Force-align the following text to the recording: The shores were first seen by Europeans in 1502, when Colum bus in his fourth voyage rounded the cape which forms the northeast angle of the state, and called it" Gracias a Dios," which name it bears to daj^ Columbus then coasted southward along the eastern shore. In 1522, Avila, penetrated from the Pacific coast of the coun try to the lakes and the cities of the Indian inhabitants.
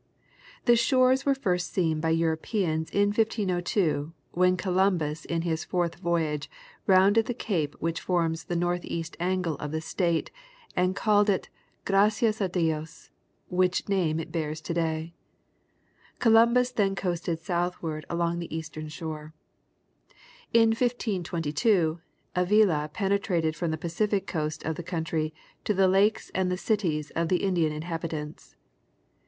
The 0.65 0.75
shores 0.75 1.27
were 1.27 1.35
first 1.35 1.71
seen 1.71 2.01
by 2.01 2.09
Europeans 2.09 2.89
in 2.89 3.09
1502, 3.09 4.11
when 4.31 4.57
Colum 4.57 4.97
bus 4.97 5.25
in 5.25 5.43
his 5.43 5.63
fourth 5.63 5.97
voyage 5.99 6.49
rounded 6.87 7.27
the 7.27 7.35
cape 7.35 7.75
which 7.77 8.01
forms 8.01 8.45
the 8.45 8.55
northeast 8.55 9.15
angle 9.19 9.57
of 9.57 9.69
the 9.69 9.79
state, 9.79 10.31
and 10.75 10.95
called 10.95 11.29
it" 11.29 11.49
Gracias 11.85 12.41
a 12.41 12.49
Dios," 12.49 13.11
which 13.49 13.87
name 13.87 14.19
it 14.19 14.31
bears 14.31 14.59
to 14.61 14.73
daj^ 14.73 15.11
Columbus 16.17 16.71
then 16.71 16.95
coasted 16.95 17.37
southward 17.37 18.03
along 18.09 18.39
the 18.39 18.57
eastern 18.57 18.87
shore. 18.89 19.35
In 20.51 20.69
1522, 20.69 22.01
Avila, 22.35 22.89
penetrated 22.91 23.55
from 23.55 23.69
the 23.69 23.77
Pacific 23.77 24.25
coast 24.25 24.63
of 24.65 24.77
the 24.77 24.83
coun 24.83 25.03
try 25.03 25.31
to 25.63 25.75
the 25.75 25.87
lakes 25.87 26.31
and 26.33 26.49
the 26.51 26.57
cities 26.57 27.11
of 27.11 27.29
the 27.29 27.43
Indian 27.43 27.71
inhabitants. 27.71 28.55